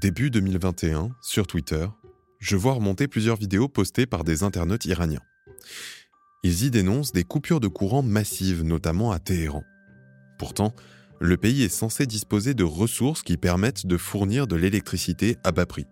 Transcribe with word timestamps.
Début 0.00 0.30
2021, 0.30 1.10
sur 1.20 1.46
Twitter, 1.46 1.86
je 2.38 2.56
vois 2.56 2.72
remonter 2.72 3.06
plusieurs 3.06 3.36
vidéos 3.36 3.68
postées 3.68 4.06
par 4.06 4.24
des 4.24 4.42
internautes 4.44 4.86
iraniens. 4.86 5.20
Ils 6.42 6.64
y 6.64 6.70
dénoncent 6.70 7.12
des 7.12 7.24
coupures 7.24 7.60
de 7.60 7.68
courant 7.68 8.02
massives, 8.02 8.62
notamment 8.62 9.12
à 9.12 9.18
Téhéran. 9.18 9.62
Pourtant, 10.38 10.74
le 11.20 11.36
pays 11.36 11.64
est 11.64 11.68
censé 11.68 12.06
disposer 12.06 12.54
de 12.54 12.64
ressources 12.64 13.22
qui 13.22 13.36
permettent 13.36 13.84
de 13.84 13.98
fournir 13.98 14.46
de 14.46 14.56
l'électricité 14.56 15.36
à 15.44 15.52
bas 15.52 15.66
prix. 15.66 15.84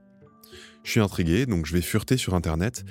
Je 0.84 0.92
suis 0.92 1.00
intrigué, 1.00 1.44
donc 1.44 1.66
je 1.66 1.74
vais 1.74 1.82
fureter 1.82 2.16
sur 2.16 2.32
Internet, 2.34 2.86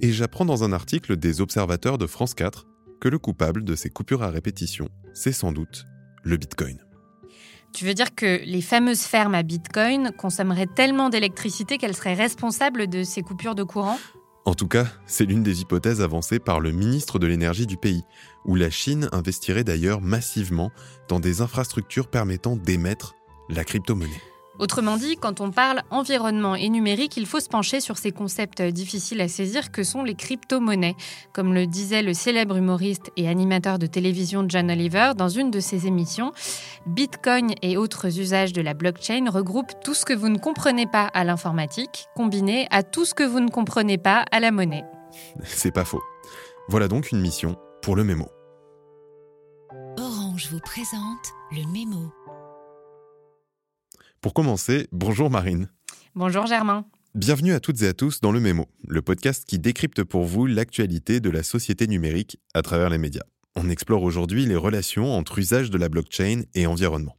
et 0.00 0.10
j'apprends 0.10 0.46
dans 0.46 0.64
un 0.64 0.72
article 0.72 1.18
des 1.18 1.42
observateurs 1.42 1.98
de 1.98 2.06
France 2.06 2.32
4 2.32 2.66
que 2.98 3.10
le 3.10 3.18
coupable 3.18 3.64
de 3.64 3.74
ces 3.74 3.90
coupures 3.90 4.22
à 4.22 4.30
répétition, 4.30 4.88
c'est 5.12 5.32
sans 5.32 5.52
doute 5.52 5.84
le 6.24 6.38
Bitcoin. 6.38 6.78
Tu 7.72 7.86
veux 7.86 7.94
dire 7.94 8.14
que 8.14 8.42
les 8.44 8.60
fameuses 8.60 9.02
fermes 9.02 9.34
à 9.34 9.42
Bitcoin 9.42 10.12
consommeraient 10.12 10.66
tellement 10.66 11.08
d'électricité 11.08 11.78
qu'elles 11.78 11.96
seraient 11.96 12.14
responsables 12.14 12.86
de 12.86 13.02
ces 13.02 13.22
coupures 13.22 13.54
de 13.54 13.62
courant? 13.62 13.98
En 14.44 14.54
tout 14.54 14.68
cas, 14.68 14.86
c'est 15.06 15.24
l'une 15.24 15.42
des 15.42 15.62
hypothèses 15.62 16.00
avancées 16.00 16.38
par 16.38 16.60
le 16.60 16.72
ministre 16.72 17.18
de 17.18 17.26
l'énergie 17.26 17.66
du 17.66 17.76
pays, 17.76 18.02
où 18.44 18.56
la 18.56 18.70
Chine 18.70 19.08
investirait 19.12 19.64
d'ailleurs 19.64 20.00
massivement 20.00 20.70
dans 21.08 21.20
des 21.20 21.40
infrastructures 21.40 22.08
permettant 22.08 22.56
d'émettre 22.56 23.14
la 23.48 23.64
crypto-monnaie. 23.64 24.31
Autrement 24.58 24.96
dit, 24.96 25.16
quand 25.16 25.40
on 25.40 25.50
parle 25.50 25.82
environnement 25.90 26.54
et 26.54 26.68
numérique, 26.68 27.16
il 27.16 27.26
faut 27.26 27.40
se 27.40 27.48
pencher 27.48 27.80
sur 27.80 27.96
ces 27.96 28.12
concepts 28.12 28.62
difficiles 28.62 29.20
à 29.20 29.28
saisir 29.28 29.72
que 29.72 29.82
sont 29.82 30.02
les 30.02 30.14
crypto-monnaies. 30.14 30.96
Comme 31.32 31.54
le 31.54 31.66
disait 31.66 32.02
le 32.02 32.12
célèbre 32.12 32.56
humoriste 32.56 33.10
et 33.16 33.28
animateur 33.28 33.78
de 33.78 33.86
télévision 33.86 34.44
John 34.46 34.70
Oliver 34.70 35.12
dans 35.16 35.28
une 35.28 35.50
de 35.50 35.60
ses 35.60 35.86
émissions, 35.86 36.32
Bitcoin 36.86 37.54
et 37.62 37.76
autres 37.76 38.18
usages 38.18 38.52
de 38.52 38.60
la 38.60 38.74
blockchain 38.74 39.30
regroupent 39.30 39.72
tout 39.82 39.94
ce 39.94 40.04
que 40.04 40.12
vous 40.12 40.28
ne 40.28 40.38
comprenez 40.38 40.86
pas 40.86 41.06
à 41.06 41.24
l'informatique, 41.24 42.06
combiné 42.14 42.66
à 42.70 42.82
tout 42.82 43.04
ce 43.04 43.14
que 43.14 43.24
vous 43.24 43.40
ne 43.40 43.48
comprenez 43.48 43.98
pas 43.98 44.24
à 44.30 44.40
la 44.40 44.50
monnaie. 44.50 44.84
C'est 45.44 45.72
pas 45.72 45.84
faux. 45.84 46.02
Voilà 46.68 46.88
donc 46.88 47.10
une 47.10 47.20
mission 47.20 47.56
pour 47.80 47.96
le 47.96 48.04
mémo. 48.04 48.28
Orange 49.98 50.48
vous 50.50 50.60
présente 50.60 51.32
le 51.50 51.66
mémo. 51.72 52.12
Pour 54.22 54.34
commencer, 54.34 54.86
bonjour 54.92 55.30
Marine. 55.30 55.68
Bonjour 56.14 56.46
Germain. 56.46 56.86
Bienvenue 57.16 57.54
à 57.54 57.58
toutes 57.58 57.82
et 57.82 57.88
à 57.88 57.92
tous 57.92 58.20
dans 58.20 58.30
le 58.30 58.38
Mémo, 58.38 58.68
le 58.86 59.02
podcast 59.02 59.44
qui 59.44 59.58
décrypte 59.58 60.04
pour 60.04 60.22
vous 60.22 60.46
l'actualité 60.46 61.18
de 61.18 61.28
la 61.28 61.42
société 61.42 61.88
numérique 61.88 62.38
à 62.54 62.62
travers 62.62 62.88
les 62.88 62.98
médias. 62.98 63.24
On 63.56 63.68
explore 63.68 64.04
aujourd'hui 64.04 64.46
les 64.46 64.54
relations 64.54 65.12
entre 65.12 65.40
usage 65.40 65.70
de 65.70 65.76
la 65.76 65.88
blockchain 65.88 66.42
et 66.54 66.68
environnement. 66.68 67.16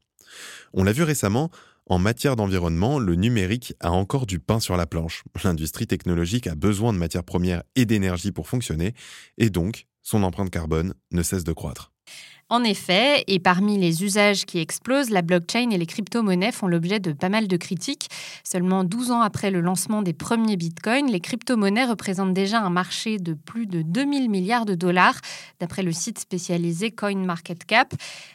On 0.72 0.86
l'a 0.86 0.94
vu 0.94 1.04
récemment, 1.04 1.52
en 1.88 2.00
matière 2.00 2.38
d'environnement, 2.38 3.00
le 3.00 3.16
numérique 3.16 3.74
a 3.82 3.92
encore 3.92 4.26
du 4.26 4.40
pain 4.40 4.62
sur 4.62 4.78
la 4.78 4.86
planche. 4.86 5.26
L'industrie 5.44 5.88
technologique 5.88 6.48
a 6.48 6.56
besoin 6.56 6.94
de 6.94 7.00
matières 7.00 7.26
premières 7.26 7.64
et 7.76 7.84
d'énergie 7.84 8.32
pour 8.32 8.48
fonctionner, 8.48 8.94
et 9.38 9.50
donc 9.50 9.88
son 10.04 10.24
empreinte 10.24 10.52
carbone 10.52 10.94
ne 11.12 11.22
cesse 11.22 11.44
de 11.44 11.52
croître. 11.52 11.92
En 12.50 12.64
effet, 12.64 13.24
et 13.28 13.40
parmi 13.40 13.80
les 13.80 14.04
usages 14.04 14.46
qui 14.46 14.60
explosent, 14.60 15.10
la 15.10 15.22
blockchain 15.22 15.70
et 15.72 15.78
les 15.78 15.86
crypto-monnaies 15.86 16.52
font 16.52 16.68
l'objet 16.68 17.00
de 17.00 17.14
pas 17.14 17.30
mal 17.30 17.48
de 17.48 17.58
critiques. 17.58 18.10
Seulement 18.44 18.84
12 18.84 19.12
ans 19.12 19.22
après 19.22 19.50
le 19.50 19.62
lancement 19.62 20.02
des 20.02 20.14
premiers 20.14 20.58
bitcoins, 20.58 21.10
les 21.10 21.22
crypto-monnaies 21.22 21.86
représentent 21.86 22.34
déjà 22.34 22.60
un 22.60 22.70
marché 22.70 23.18
de 23.18 23.34
plus 23.34 23.66
de 23.66 23.82
2000 23.82 24.30
milliards 24.30 24.66
de 24.66 24.76
dollars, 24.76 25.20
d'après 25.60 25.84
le 25.84 25.94
site 25.94 26.20
spécialisé 26.20 26.92
CoinMarketCap. 26.92 27.94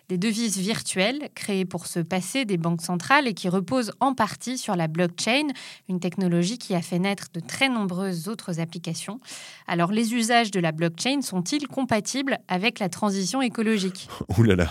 Des 0.08 0.18
devises 0.18 0.56
virtuelles 0.56 1.28
créées 1.34 1.66
pour 1.66 1.86
se 1.86 2.00
passer 2.00 2.44
des 2.44 2.56
banques 2.56 2.82
centrales 2.82 3.28
et 3.28 3.34
qui 3.34 3.48
reposent 3.48 3.92
en 4.00 4.14
partie 4.14 4.56
sur 4.56 4.74
la 4.74 4.88
blockchain, 4.88 5.48
une 5.88 6.00
technologie 6.00 6.58
qui 6.58 6.74
a 6.74 6.80
fait 6.80 6.98
naître 6.98 7.26
de 7.34 7.40
très 7.40 7.68
nombreuses 7.68 8.28
autres 8.28 8.58
applications. 8.58 9.20
Alors 9.66 9.92
les 9.92 10.14
usages 10.14 10.50
de 10.50 10.60
la 10.60 10.72
blockchain 10.72 11.20
sont-ils 11.20 11.68
compatibles 11.68 12.38
avec 12.48 12.78
la 12.78 12.88
transition 12.88 13.42
écologique? 13.42 13.97
Ouh 14.38 14.42
là 14.42 14.56
là. 14.56 14.68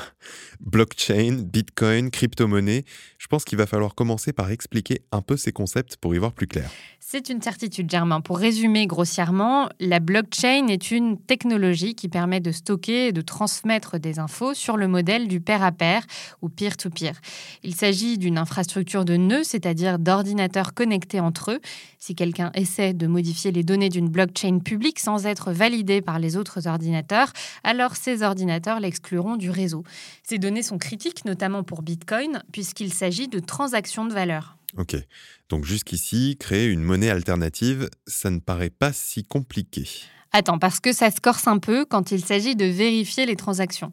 Blockchain, 0.59 1.43
Bitcoin, 1.43 2.09
crypto-monnaie. 2.11 2.83
Je 3.17 3.27
pense 3.27 3.45
qu'il 3.45 3.57
va 3.57 3.65
falloir 3.65 3.95
commencer 3.95 4.33
par 4.33 4.51
expliquer 4.51 5.01
un 5.11 5.21
peu 5.21 5.37
ces 5.37 5.51
concepts 5.51 5.97
pour 5.97 6.15
y 6.15 6.17
voir 6.17 6.33
plus 6.33 6.47
clair. 6.47 6.69
C'est 6.99 7.29
une 7.29 7.41
certitude, 7.41 7.89
Germain. 7.89 8.19
Pour 8.19 8.37
résumer 8.37 8.85
grossièrement, 8.85 9.69
la 9.79 10.01
blockchain 10.01 10.67
est 10.67 10.91
une 10.91 11.17
technologie 11.17 11.95
qui 11.95 12.09
permet 12.09 12.41
de 12.41 12.51
stocker 12.51 13.07
et 13.07 13.11
de 13.13 13.21
transmettre 13.21 13.97
des 13.97 14.19
infos 14.19 14.53
sur 14.53 14.75
le 14.75 14.89
modèle 14.89 15.29
du 15.29 15.39
pair 15.39 15.63
à 15.63 15.71
pair 15.71 16.03
ou 16.41 16.49
peer-to-peer. 16.49 17.13
Il 17.63 17.75
s'agit 17.75 18.17
d'une 18.17 18.37
infrastructure 18.37 19.05
de 19.05 19.15
nœuds, 19.15 19.45
c'est-à-dire 19.45 19.99
d'ordinateurs 19.99 20.73
connectés 20.73 21.21
entre 21.21 21.51
eux. 21.51 21.59
Si 21.97 22.13
quelqu'un 22.13 22.51
essaie 22.53 22.93
de 22.93 23.07
modifier 23.07 23.51
les 23.51 23.63
données 23.63 23.89
d'une 23.89 24.09
blockchain 24.09 24.59
publique 24.59 24.99
sans 24.99 25.25
être 25.25 25.53
validé 25.53 26.01
par 26.01 26.19
les 26.19 26.35
autres 26.35 26.67
ordinateurs, 26.67 27.31
alors 27.63 27.95
ces 27.95 28.21
ordinateurs 28.21 28.81
du 29.37 29.49
réseau. 29.49 29.83
Ces 30.23 30.37
données 30.37 30.63
sont 30.63 30.77
critiques, 30.77 31.25
notamment 31.25 31.63
pour 31.63 31.81
Bitcoin, 31.81 32.41
puisqu'il 32.51 32.93
s'agit 32.93 33.27
de 33.27 33.39
transactions 33.39 34.05
de 34.05 34.13
valeur. 34.13 34.57
Ok, 34.77 34.95
donc 35.49 35.65
jusqu'ici, 35.65 36.37
créer 36.39 36.67
une 36.67 36.81
monnaie 36.81 37.09
alternative, 37.09 37.89
ça 38.05 38.29
ne 38.29 38.39
paraît 38.39 38.69
pas 38.69 38.93
si 38.93 39.23
compliqué. 39.23 39.87
Attends, 40.33 40.59
parce 40.59 40.79
que 40.79 40.93
ça 40.93 41.09
se 41.09 41.21
corse 41.21 41.47
un 41.47 41.57
peu 41.57 41.85
quand 41.85 42.11
il 42.11 42.23
s'agit 42.23 42.55
de 42.55 42.65
vérifier 42.65 43.25
les 43.25 43.35
transactions. 43.35 43.91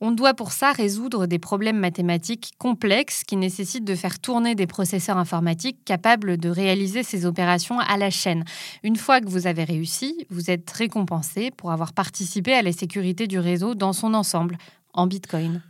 On 0.00 0.10
doit 0.10 0.34
pour 0.34 0.52
ça 0.52 0.72
résoudre 0.72 1.26
des 1.26 1.38
problèmes 1.38 1.78
mathématiques 1.78 2.52
complexes 2.58 3.24
qui 3.24 3.36
nécessitent 3.36 3.84
de 3.84 3.94
faire 3.94 4.18
tourner 4.18 4.54
des 4.54 4.66
processeurs 4.66 5.16
informatiques 5.16 5.78
capables 5.84 6.36
de 6.36 6.50
réaliser 6.50 7.02
ces 7.02 7.24
opérations 7.24 7.78
à 7.78 7.96
la 7.96 8.10
chaîne. 8.10 8.44
Une 8.82 8.96
fois 8.96 9.20
que 9.20 9.28
vous 9.28 9.46
avez 9.46 9.64
réussi, 9.64 10.26
vous 10.28 10.50
êtes 10.50 10.70
récompensé 10.70 11.50
pour 11.50 11.72
avoir 11.72 11.94
participé 11.94 12.52
à 12.52 12.62
la 12.62 12.72
sécurité 12.72 13.26
du 13.26 13.38
réseau 13.38 13.74
dans 13.74 13.94
son 13.94 14.12
ensemble, 14.12 14.58
en 14.92 15.06
Bitcoin. 15.06 15.62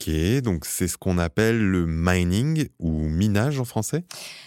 Ok, 0.00 0.10
donc 0.42 0.64
c'est 0.64 0.88
ce 0.88 0.98
qu'on 0.98 1.18
appelle 1.18 1.58
le 1.58 1.86
mining 1.86 2.68
ou 2.78 2.90
minage 2.90 3.60
en 3.60 3.64
français? 3.64 4.04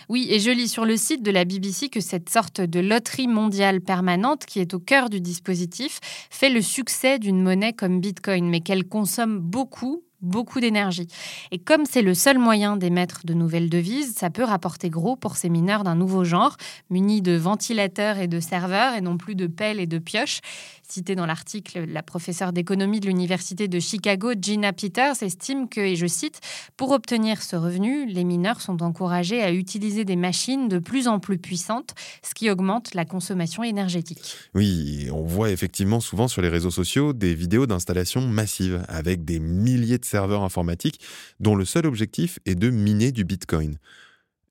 Oui, 0.09 0.27
et 0.29 0.39
je 0.39 0.51
lis 0.51 0.67
sur 0.67 0.85
le 0.85 0.97
site 0.97 1.23
de 1.23 1.31
la 1.31 1.45
BBC 1.45 1.89
que 1.89 2.01
cette 2.01 2.29
sorte 2.29 2.59
de 2.61 2.79
loterie 2.79 3.27
mondiale 3.27 3.81
permanente 3.81 4.45
qui 4.45 4.59
est 4.59 4.73
au 4.73 4.79
cœur 4.79 5.09
du 5.09 5.21
dispositif 5.21 5.99
fait 6.29 6.49
le 6.49 6.61
succès 6.61 7.17
d'une 7.17 7.41
monnaie 7.41 7.73
comme 7.73 8.01
Bitcoin, 8.01 8.49
mais 8.49 8.59
qu'elle 8.59 8.85
consomme 8.85 9.39
beaucoup, 9.39 10.03
beaucoup 10.21 10.59
d'énergie. 10.59 11.07
Et 11.51 11.59
comme 11.59 11.85
c'est 11.85 12.01
le 12.01 12.13
seul 12.13 12.39
moyen 12.39 12.77
d'émettre 12.77 13.21
de 13.25 13.33
nouvelles 13.33 13.69
devises, 13.69 14.15
ça 14.15 14.29
peut 14.29 14.43
rapporter 14.43 14.89
gros 14.89 15.15
pour 15.15 15.35
ces 15.35 15.49
mineurs 15.49 15.83
d'un 15.83 15.95
nouveau 15.95 16.23
genre, 16.23 16.57
munis 16.89 17.21
de 17.21 17.35
ventilateurs 17.35 18.17
et 18.17 18.27
de 18.27 18.39
serveurs 18.39 18.93
et 18.95 19.01
non 19.01 19.17
plus 19.17 19.35
de 19.35 19.47
pelles 19.47 19.79
et 19.79 19.87
de 19.87 19.99
pioches. 19.99 20.39
Citée 20.87 21.15
dans 21.15 21.25
l'article, 21.25 21.85
la 21.85 22.01
professeure 22.01 22.53
d'économie 22.53 23.01
de 23.01 23.07
l'Université 23.07 23.67
de 23.67 23.79
Chicago, 23.79 24.31
Gina 24.41 24.71
Peters, 24.71 25.21
estime 25.21 25.67
que, 25.67 25.81
et 25.81 25.97
je 25.97 26.07
cite, 26.07 26.39
pour 26.77 26.91
obtenir 26.91 27.43
ce 27.43 27.57
revenu, 27.57 28.05
les 28.05 28.23
mineurs 28.23 28.61
sont 28.61 28.81
encouragés 28.81 29.43
à 29.43 29.51
utiliser 29.51 30.05
des 30.05 30.15
machines 30.15 30.69
de 30.69 30.79
plus 30.79 31.09
en 31.09 31.19
plus 31.19 31.37
puissantes, 31.37 31.93
ce 32.23 32.33
qui 32.33 32.49
augmente 32.49 32.93
la 32.93 33.03
consommation 33.03 33.63
énergétique. 33.63 34.37
Oui, 34.55 35.09
on 35.11 35.23
voit 35.23 35.51
effectivement 35.51 35.99
souvent 35.99 36.29
sur 36.29 36.41
les 36.41 36.49
réseaux 36.49 36.71
sociaux 36.71 37.11
des 37.11 37.35
vidéos 37.35 37.67
d'installation 37.67 38.21
massives 38.21 38.85
avec 38.87 39.25
des 39.25 39.39
milliers 39.39 39.97
de 39.97 40.05
serveurs 40.07 40.43
informatiques 40.43 40.99
dont 41.39 41.55
le 41.55 41.65
seul 41.65 41.85
objectif 41.85 42.39
est 42.45 42.55
de 42.55 42.69
miner 42.69 43.11
du 43.11 43.23
Bitcoin. 43.23 43.77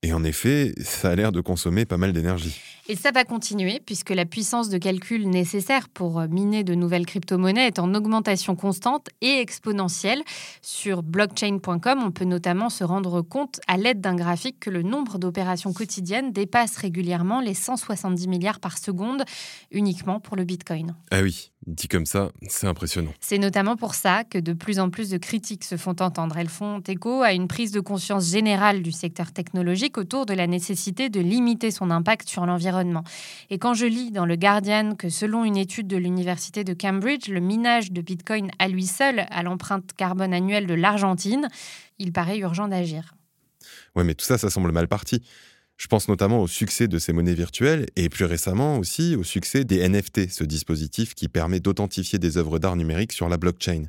Et 0.02 0.12
en 0.12 0.22
effet, 0.22 0.72
ça 0.80 1.10
a 1.10 1.14
l'air 1.16 1.32
de 1.32 1.40
consommer 1.40 1.84
pas 1.84 1.96
mal 1.96 2.12
d'énergie. 2.12 2.60
Et 2.88 2.94
ça 2.94 3.10
va 3.10 3.24
continuer 3.24 3.80
puisque 3.84 4.10
la 4.10 4.24
puissance 4.24 4.68
de 4.68 4.78
calcul 4.78 5.28
nécessaire 5.28 5.88
pour 5.88 6.20
miner 6.28 6.62
de 6.62 6.76
nouvelles 6.76 7.06
crypto-monnaies 7.06 7.66
est 7.66 7.80
en 7.80 7.92
augmentation 7.94 8.54
constante 8.54 9.08
et 9.20 9.40
exponentielle. 9.40 10.22
Sur 10.62 11.02
blockchain.com, 11.02 12.02
on 12.04 12.12
peut 12.12 12.24
notamment 12.24 12.70
se 12.70 12.84
rendre 12.84 13.22
compte 13.22 13.58
à 13.66 13.78
l'aide 13.78 14.00
d'un 14.00 14.14
graphique 14.14 14.60
que 14.60 14.70
le 14.70 14.82
nombre 14.82 15.18
d'opérations 15.18 15.72
quotidiennes 15.72 16.32
dépasse 16.32 16.76
régulièrement 16.76 17.40
les 17.40 17.54
170 17.54 18.28
milliards 18.28 18.60
par 18.60 18.78
seconde 18.78 19.24
uniquement 19.72 20.20
pour 20.20 20.36
le 20.36 20.44
Bitcoin. 20.44 20.94
Ah 21.10 21.22
oui, 21.22 21.50
dit 21.66 21.88
comme 21.88 22.06
ça, 22.06 22.30
c'est 22.48 22.66
impressionnant. 22.66 23.12
C'est 23.20 23.38
notamment 23.38 23.76
pour 23.76 23.94
ça 23.94 24.24
que 24.24 24.38
de 24.38 24.52
plus 24.52 24.78
en 24.78 24.90
plus 24.90 25.10
de 25.10 25.18
critiques 25.18 25.64
se 25.64 25.76
font 25.76 25.96
entendre. 26.00 26.36
Elles 26.36 26.48
font 26.48 26.80
écho 26.80 27.22
à 27.22 27.32
une 27.32 27.48
prise 27.48 27.72
de 27.72 27.80
conscience 27.80 28.30
générale 28.30 28.82
du 28.82 28.92
secteur 28.92 29.32
technologique 29.32 29.98
autour 29.98 30.26
de 30.26 30.34
la 30.34 30.46
nécessité 30.46 31.08
de 31.08 31.20
limiter 31.20 31.70
son 31.70 31.90
impact 31.90 32.28
sur 32.28 32.46
l'environnement 32.46 32.76
et 33.50 33.58
quand 33.58 33.74
je 33.74 33.86
lis 33.86 34.10
dans 34.10 34.26
le 34.26 34.36
Guardian 34.36 34.94
que 34.94 35.08
selon 35.08 35.44
une 35.44 35.56
étude 35.56 35.86
de 35.86 35.96
l'université 35.96 36.64
de 36.64 36.74
Cambridge, 36.74 37.28
le 37.28 37.40
minage 37.40 37.92
de 37.92 38.00
Bitcoin 38.00 38.50
à 38.58 38.68
lui 38.68 38.86
seul 38.86 39.26
a 39.30 39.42
l'empreinte 39.42 39.92
carbone 39.96 40.34
annuelle 40.34 40.66
de 40.66 40.74
l'Argentine, 40.74 41.48
il 41.98 42.12
paraît 42.12 42.38
urgent 42.38 42.68
d'agir. 42.68 43.14
Ouais, 43.94 44.04
mais 44.04 44.14
tout 44.14 44.24
ça, 44.24 44.38
ça 44.38 44.50
semble 44.50 44.72
mal 44.72 44.88
parti. 44.88 45.22
Je 45.76 45.88
pense 45.88 46.08
notamment 46.08 46.40
au 46.40 46.46
succès 46.46 46.88
de 46.88 46.98
ces 46.98 47.12
monnaies 47.12 47.34
virtuelles 47.34 47.86
et 47.96 48.08
plus 48.08 48.24
récemment 48.24 48.78
aussi 48.78 49.14
au 49.14 49.22
succès 49.22 49.64
des 49.64 49.86
NFT, 49.86 50.30
ce 50.30 50.44
dispositif 50.44 51.14
qui 51.14 51.28
permet 51.28 51.60
d'authentifier 51.60 52.18
des 52.18 52.38
œuvres 52.38 52.58
d'art 52.58 52.76
numérique 52.76 53.12
sur 53.12 53.28
la 53.28 53.36
blockchain. 53.36 53.84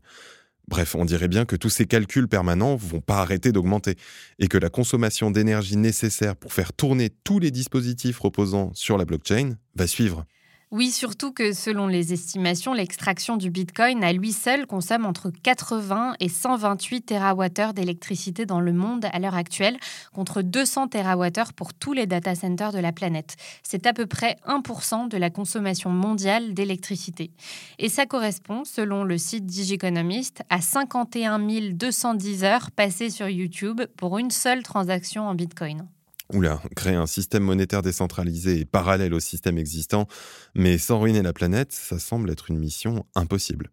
Bref, 0.67 0.95
on 0.95 1.05
dirait 1.05 1.29
bien 1.29 1.45
que 1.45 1.55
tous 1.55 1.69
ces 1.69 1.85
calculs 1.85 2.27
permanents 2.27 2.75
vont 2.75 2.99
pas 2.99 3.19
arrêter 3.21 3.53
d'augmenter 3.53 3.95
et 4.37 4.49
que 4.49 4.57
la 4.57 4.69
consommation 4.69 5.31
d'énergie 5.31 5.77
nécessaire 5.77 6.35
pour 6.35 6.51
faire 6.51 6.73
tourner 6.73 7.09
tous 7.09 7.39
les 7.39 7.51
dispositifs 7.51 8.19
reposant 8.19 8.71
sur 8.73 8.97
la 8.97 9.05
blockchain 9.05 9.55
va 9.75 9.87
suivre. 9.87 10.25
Oui, 10.69 10.91
surtout 10.91 11.31
que 11.31 11.53
selon 11.53 11.87
les 11.87 12.11
estimations, 12.11 12.73
l'extraction 12.73 13.37
du 13.37 13.49
Bitcoin 13.49 14.03
à 14.03 14.11
lui 14.11 14.33
seul 14.33 14.67
consomme 14.67 15.05
entre 15.05 15.29
80 15.29 16.15
et 16.19 16.27
128 16.27 17.03
TWh 17.03 17.73
d'électricité 17.73 18.45
dans 18.45 18.59
le 18.59 18.73
monde 18.73 19.05
à 19.13 19.17
l'heure 19.19 19.35
actuelle, 19.35 19.77
contre 20.11 20.41
200 20.41 20.89
TWh 20.89 21.53
pour 21.55 21.73
tous 21.73 21.93
les 21.93 22.05
data 22.05 22.35
centers 22.35 22.73
de 22.73 22.79
la 22.79 22.91
planète. 22.91 23.37
C'est 23.63 23.87
à 23.87 23.93
peu 23.93 24.07
près 24.07 24.35
1% 24.45 25.07
de 25.07 25.17
la 25.17 25.29
consommation 25.29 25.89
mondiale 25.89 26.53
d'électricité. 26.53 27.31
Et 27.79 27.87
ça 27.87 28.05
correspond, 28.05 28.65
selon 28.65 29.05
le 29.05 29.17
site 29.17 29.45
Digiconomist, 29.45 30.43
à 30.49 30.59
51 30.59 31.39
210 31.71 32.43
heures 32.43 32.71
passées 32.71 33.09
sur 33.09 33.29
YouTube 33.29 33.83
pour 33.95 34.17
une 34.17 34.31
seule 34.31 34.63
transaction 34.63 35.29
en 35.29 35.33
Bitcoin. 35.33 35.87
Oula, 36.33 36.61
créer 36.75 36.95
un 36.95 37.07
système 37.07 37.43
monétaire 37.43 37.81
décentralisé 37.81 38.59
et 38.59 38.65
parallèle 38.65 39.13
au 39.13 39.19
système 39.19 39.57
existant, 39.57 40.07
mais 40.55 40.77
sans 40.77 40.99
ruiner 40.99 41.21
la 41.21 41.31
planète, 41.31 41.71
ça 41.71 41.99
semble 41.99 42.29
être 42.29 42.51
une 42.51 42.59
mission 42.59 43.05
impossible. 43.15 43.71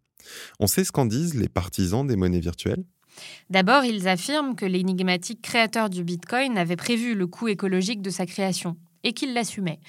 On 0.61 0.67
sait 0.67 0.85
ce 0.85 0.93
qu'en 0.93 1.05
disent 1.05 1.35
les 1.35 1.49
partisans 1.49 2.07
des 2.07 2.17
monnaies 2.17 2.41
virtuelles? 2.41 2.85
D'abord, 3.51 3.85
ils 3.85 4.09
affirment 4.09 4.57
que 4.57 4.67
l'énigmatique 4.67 5.43
créateur 5.43 5.91
du 5.91 6.05
Bitcoin 6.05 6.59
avait 6.59 6.77
prévu 6.77 7.15
le 7.15 7.27
coût 7.27 7.49
écologique 7.49 8.03
de 8.03 8.11
sa 8.11 8.27
création 8.27 8.77
et 9.03 9.13
qu'il 9.13 9.35
l'assumait. 9.35 9.81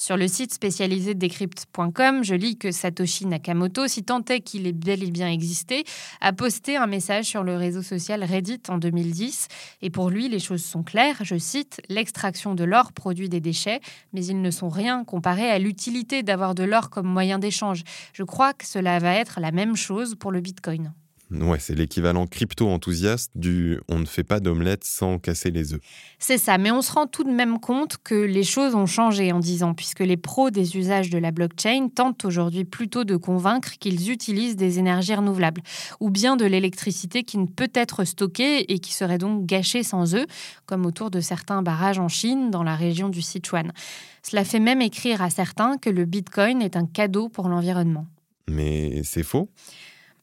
Sur 0.00 0.16
le 0.16 0.28
site 0.28 0.54
spécialisé 0.54 1.14
Decrypt.com, 1.14 2.22
je 2.22 2.36
lis 2.36 2.56
que 2.56 2.70
Satoshi 2.70 3.26
Nakamoto, 3.26 3.88
si 3.88 4.04
tant 4.04 4.24
est 4.26 4.40
qu'il 4.42 4.68
ait 4.68 4.72
bel 4.72 5.02
et 5.02 5.10
bien 5.10 5.28
existé, 5.28 5.82
a 6.20 6.32
posté 6.32 6.76
un 6.76 6.86
message 6.86 7.24
sur 7.24 7.42
le 7.42 7.56
réseau 7.56 7.82
social 7.82 8.22
Reddit 8.22 8.62
en 8.68 8.78
2010. 8.78 9.48
Et 9.82 9.90
pour 9.90 10.08
lui, 10.08 10.28
les 10.28 10.38
choses 10.38 10.62
sont 10.62 10.84
claires. 10.84 11.16
Je 11.22 11.36
cite 11.36 11.80
L'extraction 11.88 12.54
de 12.54 12.62
l'or 12.62 12.92
produit 12.92 13.28
des 13.28 13.40
déchets, 13.40 13.80
mais 14.12 14.24
ils 14.24 14.40
ne 14.40 14.52
sont 14.52 14.68
rien 14.68 15.02
comparé 15.02 15.50
à 15.50 15.58
l'utilité 15.58 16.22
d'avoir 16.22 16.54
de 16.54 16.62
l'or 16.62 16.90
comme 16.90 17.08
moyen 17.08 17.40
d'échange. 17.40 17.82
Je 18.12 18.22
crois 18.22 18.52
que 18.54 18.66
cela 18.66 19.00
va 19.00 19.14
être 19.14 19.40
la 19.40 19.50
même 19.50 19.74
chose 19.74 20.14
pour 20.14 20.30
le 20.30 20.40
Bitcoin. 20.40 20.92
Ouais, 21.30 21.58
c'est 21.58 21.74
l'équivalent 21.74 22.26
crypto-enthousiaste 22.26 23.32
du 23.34 23.78
on 23.88 23.98
ne 23.98 24.06
fait 24.06 24.24
pas 24.24 24.40
d'omelette 24.40 24.84
sans 24.84 25.18
casser 25.18 25.50
les 25.50 25.74
œufs. 25.74 25.80
C'est 26.18 26.38
ça, 26.38 26.56
mais 26.56 26.70
on 26.70 26.80
se 26.80 26.90
rend 26.90 27.06
tout 27.06 27.22
de 27.22 27.30
même 27.30 27.60
compte 27.60 27.98
que 28.02 28.14
les 28.14 28.44
choses 28.44 28.74
ont 28.74 28.86
changé 28.86 29.30
en 29.30 29.38
10 29.38 29.62
ans, 29.62 29.74
puisque 29.74 30.00
les 30.00 30.16
pros 30.16 30.50
des 30.50 30.78
usages 30.78 31.10
de 31.10 31.18
la 31.18 31.30
blockchain 31.30 31.88
tentent 31.94 32.24
aujourd'hui 32.24 32.64
plutôt 32.64 33.04
de 33.04 33.16
convaincre 33.16 33.72
qu'ils 33.78 34.10
utilisent 34.10 34.56
des 34.56 34.78
énergies 34.78 35.14
renouvelables, 35.14 35.62
ou 36.00 36.08
bien 36.08 36.36
de 36.36 36.46
l'électricité 36.46 37.24
qui 37.24 37.36
ne 37.36 37.46
peut 37.46 37.70
être 37.74 38.04
stockée 38.04 38.72
et 38.72 38.78
qui 38.78 38.94
serait 38.94 39.18
donc 39.18 39.44
gâchée 39.44 39.82
sans 39.82 40.14
eux, 40.14 40.26
comme 40.64 40.86
autour 40.86 41.10
de 41.10 41.20
certains 41.20 41.60
barrages 41.60 41.98
en 41.98 42.08
Chine, 42.08 42.50
dans 42.50 42.62
la 42.62 42.74
région 42.74 43.10
du 43.10 43.20
Sichuan. 43.20 43.72
Cela 44.22 44.44
fait 44.44 44.60
même 44.60 44.80
écrire 44.80 45.20
à 45.20 45.28
certains 45.28 45.76
que 45.76 45.90
le 45.90 46.06
Bitcoin 46.06 46.62
est 46.62 46.76
un 46.76 46.86
cadeau 46.86 47.28
pour 47.28 47.48
l'environnement. 47.48 48.06
Mais 48.48 49.02
c'est 49.04 49.22
faux? 49.22 49.50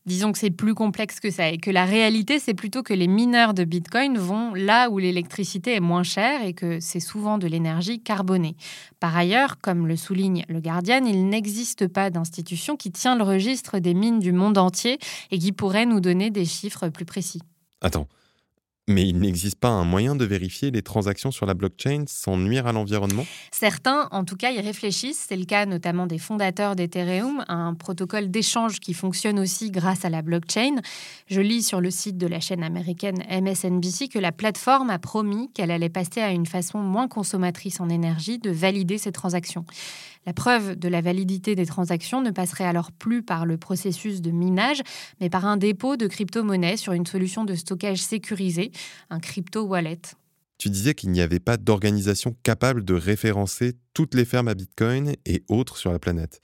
Disons 0.06 0.32
que 0.32 0.38
c'est 0.38 0.52
plus 0.52 0.76
complexe 0.76 1.20
que 1.20 1.32
ça 1.32 1.50
et 1.50 1.58
que 1.58 1.72
la 1.72 1.86
réalité, 1.86 2.38
c'est 2.38 2.54
plutôt 2.54 2.84
que 2.84 2.94
les 2.94 3.08
mineurs 3.08 3.56
de 3.56 3.64
Bitcoin 3.64 4.18
vont 4.18 4.54
là 4.54 4.90
où 4.90 5.00
l'électricité 5.00 5.74
est 5.74 5.80
moins 5.80 6.04
chère 6.04 6.46
et 6.46 6.54
que 6.54 6.80
c'est 6.80 7.00
souvent 7.00 7.40
de 7.40 7.48
l'énergie 7.48 8.00
carbonée. 8.00 8.56
Par 9.00 9.18
ailleurs, 9.18 9.60
comme 9.62 9.88
le 9.88 9.96
souligne 9.96 10.46
le 10.48 10.60
Guardian, 10.62 11.04
il 11.06 11.28
n'existe 11.28 11.88
pas 11.88 12.12
d'institution 12.12 12.76
qui 12.76 12.92
tient 12.92 13.16
le 13.16 13.24
registre 13.24 13.80
des 13.80 13.96
mines 13.96 14.20
du 14.20 14.32
monde 14.32 14.60
entier 14.60 15.00
et 15.32 15.40
qui 15.40 15.52
pourrait 15.52 15.88
nous 15.88 16.00
donner 16.00 16.30
des 16.30 16.46
chiffres 16.46 16.90
plus 16.90 17.06
précis. 17.06 17.42
Attends, 17.82 18.08
mais 18.88 19.08
il 19.08 19.20
n'existe 19.20 19.60
pas 19.60 19.70
un 19.70 19.84
moyen 19.84 20.16
de 20.16 20.26
vérifier 20.26 20.70
les 20.70 20.82
transactions 20.82 21.32
sur 21.32 21.46
la 21.46 21.54
blockchain 21.54 22.04
sans 22.08 22.38
nuire 22.38 22.68
à 22.68 22.72
l'environnement? 22.72 23.26
Certains, 23.52 24.08
en 24.12 24.26
tout 24.26 24.36
cas, 24.36 24.52
y 24.52 24.60
réfléchissent. 24.60 25.26
C'est 25.28 25.36
le 25.36 25.46
cas 25.46 25.66
notamment 25.66 26.06
des 26.06 26.20
fondateurs 26.20 26.76
d'Ethereum, 26.76 27.44
un 27.48 27.74
protocole 27.74 28.30
d'échange 28.30 28.80
qui 28.80 28.94
fonctionne 28.94 29.40
aussi 29.40 29.72
grâce 29.72 30.06
à 30.06 30.10
la 30.10 30.22
blockchain. 30.22 30.82
Je 31.28 31.42
lis 31.42 31.64
sur 31.64 31.82
le 31.82 31.90
site 31.90 32.18
de 32.18 32.28
la 32.28 32.40
chaîne 32.40 32.64
américaine 32.64 33.24
MSNBC 33.30 34.08
que 34.08 34.20
la 34.20 34.32
plateforme 34.32 34.90
a 34.90 35.00
promis 35.00 35.52
qu'elle 35.54 35.72
allait 35.72 35.90
passer 35.90 36.22
à 36.22 36.32
une 36.32 36.46
façon 36.46 36.80
moins 36.80 37.08
consommatrice 37.08 37.80
en 37.80 37.90
énergie 37.90 38.38
de 38.38 38.52
valider 38.52 38.98
ces 38.98 39.12
transactions. 39.12 39.66
La 40.26 40.34
preuve 40.34 40.76
de 40.76 40.88
la 40.88 41.02
validité 41.02 41.54
des 41.56 41.68
transactions 41.68 42.22
ne 42.22 42.32
passerait 42.32 42.66
alors 42.66 42.92
plus 42.92 43.22
par 43.22 43.46
le 43.46 43.58
processus 43.58 44.22
de 44.22 44.32
minage, 44.32 44.82
mais 45.22 45.30
par 45.30 45.46
un 45.46 45.58
dépôt 45.58 45.98
de 45.98 46.08
crypto-monnaie 46.08 46.78
sur 46.78 46.94
une 46.94 47.06
solution 47.06 47.46
de 47.46 47.54
stockage 47.54 48.02
sécurisée, 48.02 48.72
un 49.12 49.20
crypto-wallet. 49.20 50.02
Tu 50.58 50.70
disais 50.70 50.96
qu'il 50.96 51.12
n'y 51.12 51.22
avait 51.22 51.40
pas 51.40 51.58
d'organisation 51.58 52.36
capable 52.42 52.84
de 52.84 52.94
référencer 52.94 53.74
toutes 53.94 54.16
les 54.16 54.26
fermes 54.26 54.48
à 54.48 54.56
Bitcoin 54.56 55.14
et 55.26 55.44
autres 55.48 55.78
sur 55.78 55.92
la 55.92 56.00
planète. 56.00 56.42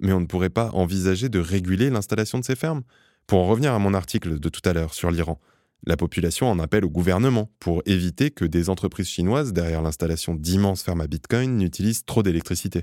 Mais 0.00 0.12
on 0.12 0.20
ne 0.20 0.26
pourrait 0.26 0.50
pas 0.50 0.70
envisager 0.72 1.28
de 1.28 1.38
réguler 1.38 1.88
l'installation 1.88 2.38
de 2.38 2.44
ces 2.44 2.56
fermes 2.56 2.82
Pour 3.26 3.38
en 3.38 3.46
revenir 3.46 3.72
à 3.72 3.78
mon 3.78 3.94
article 3.94 4.38
de 4.40 4.48
tout 4.48 4.68
à 4.68 4.72
l'heure 4.72 4.92
sur 4.92 5.10
l'Iran, 5.10 5.40
la 5.86 5.96
population 5.96 6.50
en 6.50 6.58
appelle 6.58 6.84
au 6.84 6.90
gouvernement 6.90 7.50
pour 7.60 7.82
éviter 7.86 8.30
que 8.30 8.44
des 8.44 8.70
entreprises 8.70 9.08
chinoises, 9.08 9.52
derrière 9.52 9.82
l'installation 9.82 10.34
d'immenses 10.34 10.82
fermes 10.82 11.02
à 11.02 11.06
Bitcoin, 11.06 11.56
n'utilisent 11.56 12.04
trop 12.04 12.22
d'électricité. 12.22 12.82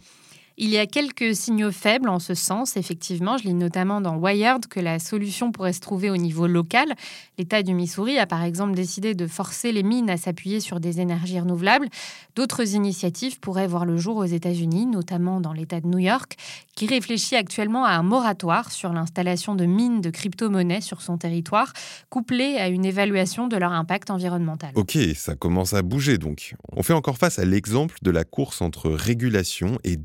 Il 0.57 0.69
y 0.69 0.77
a 0.77 0.85
quelques 0.85 1.35
signaux 1.35 1.71
faibles 1.71 2.09
en 2.09 2.19
ce 2.19 2.33
sens, 2.33 2.77
effectivement. 2.77 3.37
Je 3.37 3.45
lis 3.45 3.53
notamment 3.53 4.01
dans 4.01 4.17
Wired 4.17 4.67
que 4.67 4.79
la 4.79 4.99
solution 4.99 5.51
pourrait 5.51 5.73
se 5.73 5.79
trouver 5.79 6.09
au 6.09 6.17
niveau 6.17 6.45
local. 6.45 6.93
L'État 7.37 7.63
du 7.63 7.73
Missouri 7.73 8.19
a 8.19 8.27
par 8.27 8.43
exemple 8.43 8.73
décidé 8.73 9.15
de 9.15 9.27
forcer 9.27 9.71
les 9.71 9.83
mines 9.83 10.09
à 10.09 10.17
s'appuyer 10.17 10.59
sur 10.59 10.79
des 10.79 10.99
énergies 10.99 11.39
renouvelables. 11.39 11.87
D'autres 12.35 12.75
initiatives 12.75 13.39
pourraient 13.39 13.67
voir 13.67 13.85
le 13.85 13.97
jour 13.97 14.17
aux 14.17 14.25
États-Unis, 14.25 14.85
notamment 14.85 15.41
dans 15.41 15.53
l'État 15.53 15.79
de 15.79 15.87
New 15.87 15.99
York, 15.99 16.35
qui 16.75 16.87
réfléchit 16.87 17.35
actuellement 17.35 17.85
à 17.85 17.91
un 17.91 18.03
moratoire 18.03 18.71
sur 18.71 18.93
l'installation 18.93 19.55
de 19.55 19.65
mines 19.65 20.01
de 20.01 20.09
crypto-monnaies 20.09 20.81
sur 20.81 21.01
son 21.01 21.17
territoire, 21.17 21.73
couplé 22.09 22.57
à 22.57 22.67
une 22.67 22.85
évaluation 22.85 23.47
de 23.47 23.57
leur 23.57 23.71
impact 23.71 24.09
environnemental. 24.09 24.71
Ok, 24.75 24.97
ça 25.15 25.35
commence 25.35 25.73
à 25.73 25.81
bouger 25.81 26.17
donc. 26.17 26.55
On 26.73 26.83
fait 26.83 26.93
encore 26.93 27.17
face 27.17 27.39
à 27.39 27.45
l'exemple 27.45 27.97
de 28.01 28.11
la 28.11 28.23
course 28.23 28.61
entre 28.61 28.89
régulation 28.89 29.77
et 29.83 29.95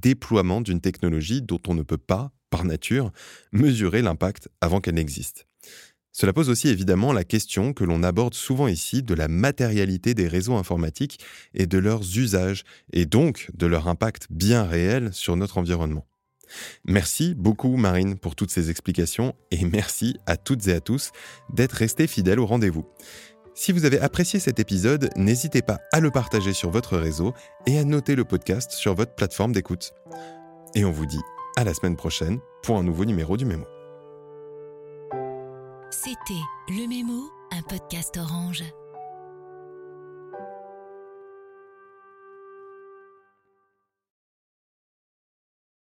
d'une 0.62 0.80
technologie 0.80 1.42
dont 1.42 1.60
on 1.68 1.74
ne 1.74 1.82
peut 1.82 1.98
pas, 1.98 2.32
par 2.50 2.64
nature, 2.64 3.12
mesurer 3.52 4.02
l'impact 4.02 4.48
avant 4.60 4.80
qu'elle 4.80 4.94
n'existe. 4.94 5.46
Cela 6.12 6.32
pose 6.32 6.48
aussi 6.48 6.68
évidemment 6.68 7.12
la 7.12 7.24
question 7.24 7.74
que 7.74 7.84
l'on 7.84 8.02
aborde 8.02 8.32
souvent 8.32 8.68
ici 8.68 9.02
de 9.02 9.12
la 9.12 9.28
matérialité 9.28 10.14
des 10.14 10.28
réseaux 10.28 10.54
informatiques 10.54 11.20
et 11.52 11.66
de 11.66 11.76
leurs 11.76 12.16
usages, 12.16 12.64
et 12.92 13.04
donc 13.04 13.50
de 13.54 13.66
leur 13.66 13.86
impact 13.86 14.26
bien 14.30 14.64
réel 14.64 15.12
sur 15.12 15.36
notre 15.36 15.58
environnement. 15.58 16.06
Merci 16.86 17.34
beaucoup 17.34 17.76
Marine 17.76 18.16
pour 18.18 18.34
toutes 18.34 18.50
ces 18.50 18.70
explications 18.70 19.34
et 19.50 19.64
merci 19.64 20.16
à 20.26 20.36
toutes 20.36 20.68
et 20.68 20.72
à 20.72 20.80
tous 20.80 21.10
d'être 21.52 21.72
restés 21.72 22.06
fidèles 22.06 22.40
au 22.40 22.46
rendez-vous. 22.46 22.86
Si 23.58 23.72
vous 23.72 23.86
avez 23.86 23.98
apprécié 23.98 24.38
cet 24.38 24.60
épisode, 24.60 25.08
n'hésitez 25.16 25.62
pas 25.62 25.80
à 25.90 26.00
le 26.00 26.10
partager 26.10 26.52
sur 26.52 26.68
votre 26.68 26.98
réseau 26.98 27.32
et 27.64 27.78
à 27.78 27.84
noter 27.84 28.14
le 28.14 28.26
podcast 28.26 28.72
sur 28.72 28.94
votre 28.94 29.14
plateforme 29.14 29.52
d'écoute. 29.52 29.94
Et 30.74 30.84
on 30.84 30.90
vous 30.90 31.06
dit 31.06 31.22
à 31.56 31.64
la 31.64 31.72
semaine 31.72 31.96
prochaine 31.96 32.38
pour 32.62 32.76
un 32.76 32.82
nouveau 32.82 33.06
numéro 33.06 33.38
du 33.38 33.46
Mémo. 33.46 33.64
C'était 35.90 36.44
Le 36.68 36.86
Mémo, 36.86 37.30
un 37.50 37.62
podcast 37.62 38.18
orange. 38.18 38.62